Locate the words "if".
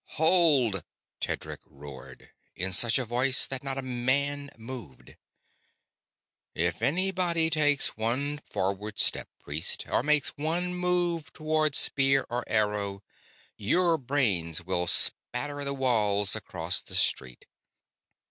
6.55-6.81